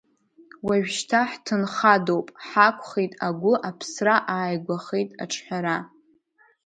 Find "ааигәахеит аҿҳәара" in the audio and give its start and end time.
4.35-5.77